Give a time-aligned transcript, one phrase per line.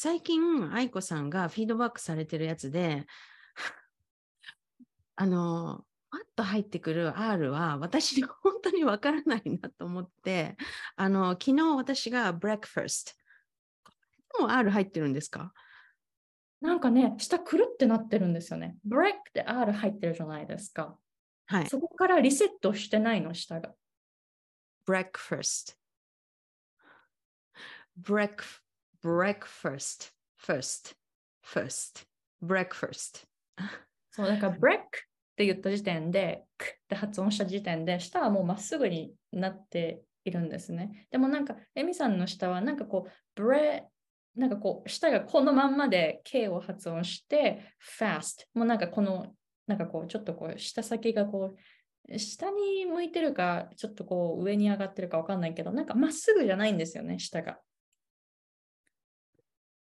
[0.00, 3.04] 最近、愛子さんがフィードバックされてるやつで、
[5.16, 10.56] あの、パッと入ってくる R は私に本当にわからないなと思って、
[10.94, 13.16] あの、昨日私が breakfast。
[14.38, 15.52] もう R 入ってるんですか？
[16.60, 18.78] なんかね、下くるってなってるんですよね。
[18.86, 20.96] break って R 入ってるじゃないですか。
[21.46, 21.66] はい。
[21.66, 23.74] そこからリセットしてないの、下が。
[24.86, 25.76] breakfast.
[28.00, 28.44] break,
[29.02, 30.94] breakfast, first,
[31.44, 32.06] first,
[32.42, 33.24] breakfast.
[34.10, 34.80] そう、だから break っ
[35.36, 41.06] て言った時点で、くって発音した時点で、下はもうまっすぐになっているんですね。
[41.10, 43.86] でもなんか、エミさんの下はなんかこう、ブレ、
[44.34, 48.46] なんかこう、下がこのまんまで K を発音して、fast。
[48.54, 49.34] もうなんかこの、
[49.66, 51.54] なんかこう、ちょっとこう、下先がこ
[52.10, 57.58] う、下に向いてるか、ちょっとこう、上に上がってるかわかんないけど、なんかまっすぐじゃないんですよね、下が。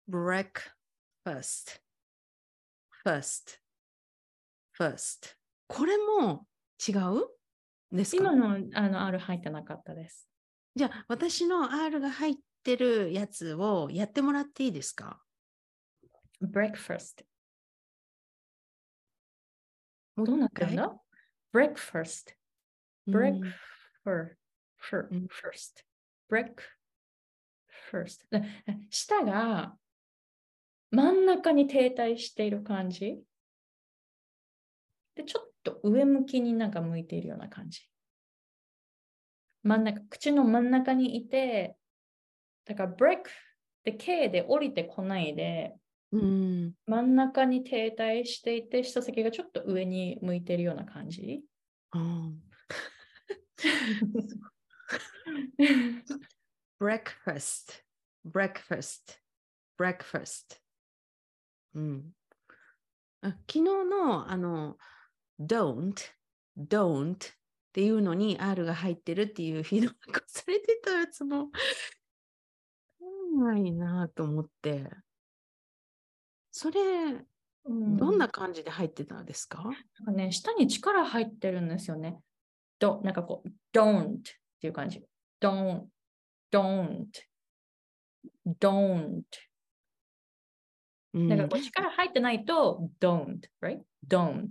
[0.08, 1.80] Breakfast,
[3.04, 3.58] first,
[4.78, 5.36] first.
[5.66, 6.46] これも
[6.86, 7.26] 違う
[7.90, 10.28] ですか今のあの R 入ってなかったです。
[10.74, 15.20] じゃあ、私の R が入ってるやつをやってもらっていいですか
[16.42, 17.24] breakfast。
[20.16, 20.94] もどうなってるんだ
[21.52, 22.34] ?breakfast。
[23.06, 23.40] うん break
[24.02, 24.36] for,
[24.78, 25.84] for, うん first.
[26.30, 26.54] break
[27.90, 28.26] first.
[28.30, 28.42] で
[28.90, 29.76] 舌が
[30.94, 33.20] 真ん中に停滞している感じ。
[35.16, 37.80] で、ちょっと上向きになんか向いているような感じ。
[39.64, 41.76] 真ん中、口の真ん中にいて、
[42.64, 43.24] だから break
[43.82, 45.74] で K で降りてこないで、
[46.12, 46.74] うん。
[46.86, 51.42] 真ん中に停滞していて、舌先がちょっと上に向いているような感じ。
[51.92, 52.40] うん。
[56.78, 57.82] breakfast,
[58.24, 59.18] breakfast,
[59.76, 60.60] breakfast.
[61.74, 62.12] うん。
[63.22, 64.76] あ昨日のあの、
[65.40, 65.94] don't,
[66.58, 67.16] don't っ
[67.72, 71.50] ていうのに R が入ってるっていうフィードバックされてたやつも、
[73.36, 74.88] ないなと思って。
[76.50, 76.80] それ、
[77.64, 79.74] うんどんな感じで入ってたんですか、なん
[80.04, 82.20] かね、下に力入ってるんですよね。
[82.78, 84.20] ど、なんかこう、don't っ
[84.60, 85.02] ていう感じ。
[85.40, 85.84] don't,
[86.52, 87.06] don't,
[88.60, 89.22] don't.
[91.14, 93.78] うんだからこう力入ってないと、don't, right?
[94.06, 94.50] don't,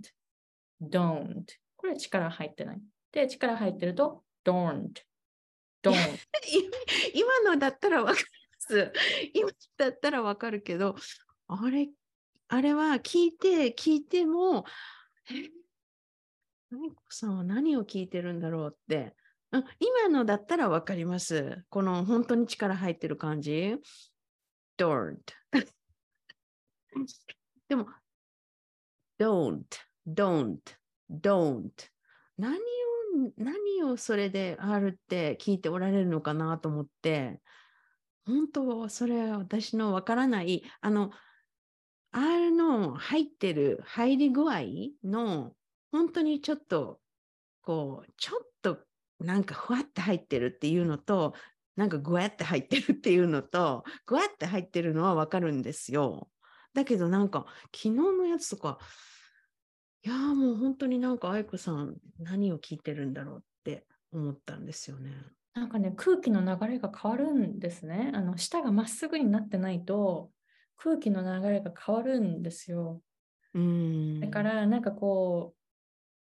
[0.82, 1.44] don't.
[1.76, 2.80] これ力入ってない。
[3.12, 4.88] で、力入ってると、don't,
[5.82, 5.92] don't.
[5.92, 5.94] い
[7.14, 8.26] 今のだったらわかりま
[8.58, 8.92] す。
[9.34, 10.96] 今だったらわかるけど、
[11.48, 11.88] あれ、
[12.48, 14.64] あれは聞いて、聞いても、
[15.30, 15.50] え、
[16.70, 19.14] 何子さんは何を聞いてるんだろうって。
[19.52, 21.62] あ今のだったらわかります。
[21.68, 23.76] この本当に力入ってる感じ。
[24.78, 25.18] don't.
[27.68, 27.86] でも、
[29.18, 29.64] don't,
[30.06, 30.58] don't,
[31.10, 31.70] don't.
[32.36, 32.60] 何を、
[33.36, 37.40] 何をそれで R って聞いておられるのかなと思って、
[38.26, 41.10] 本当、それは私のわからない、あの、
[42.12, 44.60] R の入ってる入り具合
[45.04, 45.54] の、
[45.92, 47.00] 本当にちょっと、
[47.62, 48.78] こう、ちょっと
[49.20, 51.34] なんかふわって入ってるっていうのと、
[51.76, 56.28] なんかぐわって入ってるっていうのと、ぐわって入ってるのはわかるんですよ。
[56.74, 58.78] だけどなんか、昨日のやつとか、
[60.02, 65.10] いやーもう本当になんか愛子さん何を聞いてるんだろうって思ったんですよね。
[65.54, 68.10] なんかね、空気の流れが変わるんですね。
[68.14, 70.32] あの、舌がまっすぐになってないと、
[70.76, 73.02] 空気の流れが変わるんですよ。
[73.54, 73.64] うーん。
[74.20, 75.54] だから、なんかこ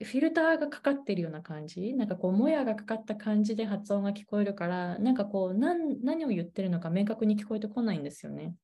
[0.01, 8.57] う、フィルターがかかってるような感じ、なんかこう、もやがかかった感じで発音が聞こえるから、なんかこう、何何を言ってるのか明確に聞こえてこないんですよね。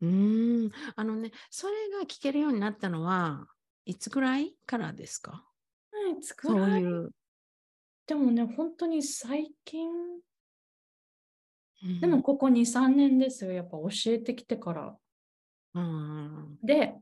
[0.00, 0.70] うーん。
[0.96, 3.46] あのね、それが聞けるようになったのは、
[3.84, 5.44] いつぐらいからですか？
[5.92, 7.10] はい、つくそうらいいう。
[8.06, 9.88] でもね、本当に最近、
[11.82, 14.98] うんでもここ2、3年ですよ、やっぱ教えてきてから。
[15.74, 16.94] うんで、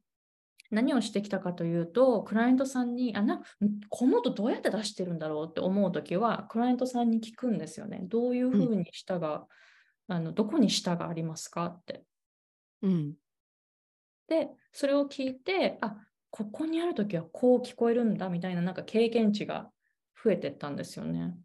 [0.71, 3.43] 何をしてきたかというと、クライアントさんに、あな、ん
[3.91, 8.01] この音どうやって出してるんだろうって思うときは、クライアントさんに聞くんですよね。
[8.05, 9.47] どういうふうに舌が、
[10.09, 12.05] あのどこに舌がありますかって。
[12.87, 13.17] うん。
[14.29, 15.97] で、それを聞いて、あ
[16.31, 19.71] ここにあるときはこう聞こえるんだみたいな、なんか経験値が
[20.23, 21.37] 増えてったんですよね。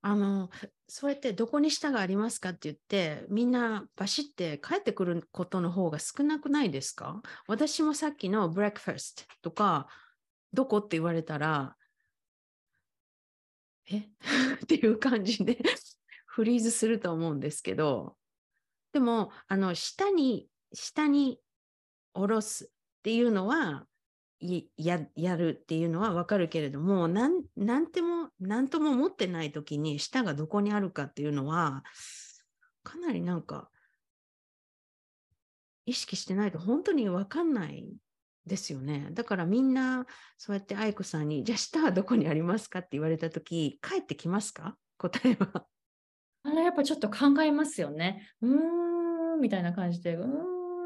[0.00, 0.50] あの、
[0.88, 7.22] そうやってどこに舌がありますかって言って、みんなバシって帰ってくることの方が少なくないですか？
[7.46, 9.88] 私もさっきの breakfast とか、
[10.52, 11.76] どこって言われたら、
[13.90, 13.98] え？
[14.62, 15.58] っていう感じで
[16.26, 18.16] フリーズすると思うんですけど、
[18.92, 21.40] でも、あの、下に、下に
[22.14, 22.68] 下ろすっ
[23.02, 23.86] ていうのは、
[24.76, 27.44] ややるっていうのはわかるけれども、なん
[27.90, 31.84] ても、なんとも持ってないときに、舌がどこにあるかっていうのは、
[32.82, 33.70] かなりなんか、
[35.86, 37.92] 意識してないと本当にわかんない
[38.46, 39.08] ですよね。
[39.12, 40.06] だからみんな、
[40.38, 44.76] そうやって愛子さんに、じゃあ舌はどこにありますかって言われたとき、帰ってきますか？
[44.98, 45.66] 答えは。
[46.44, 48.28] あれやっぱちょっと考えますよね。
[48.40, 50.26] うーんみたいな感じで、うー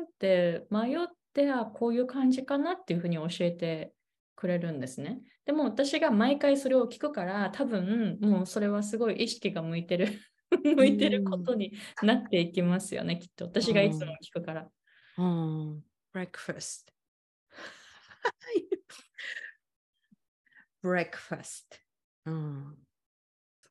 [0.03, 3.95] んって迷って、あ、こういう感じかなっていうふうに教えて
[4.35, 5.23] くれるんですね。
[5.47, 10.09] でも私が毎回それを聞くから、多分もうそれはすごい意識が向いてる
[10.77, 13.47] 向いてることになっていきますよね、きっと。
[13.47, 14.71] 私がいつも聞くから。
[15.17, 15.87] うん。
[16.13, 16.91] breakfast。
[20.83, 21.81] breakfast。
[22.25, 22.87] うん。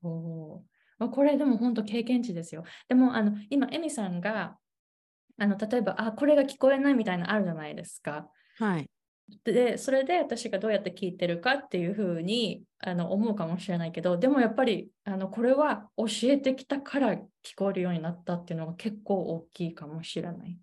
[0.02, 0.70] そう。
[0.98, 2.64] まあこれでも本当経験値ですよ。
[2.88, 4.58] でもあの今、エミさんが
[5.38, 8.30] あの例えば、あ、これが聞こえないみたいなのあるじゃないですか。
[8.58, 8.90] はい。
[9.44, 17.20] で、それで私がどうやって聞いてるかっていうふうにあの思うかもしれないけど、でもやっぱりあのこれは教えてきたから聞
[17.58, 20.58] こえるようになったっていうのが結構大きいかもしれない。